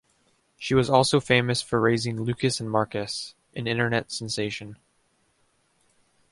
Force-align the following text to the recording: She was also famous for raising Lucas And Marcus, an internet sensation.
She 0.57 0.73
was 0.73 0.89
also 0.89 1.19
famous 1.19 1.61
for 1.61 1.79
raising 1.79 2.21
Lucas 2.23 2.59
And 2.59 2.71
Marcus, 2.71 3.35
an 3.55 3.67
internet 3.67 4.11
sensation. 4.11 4.77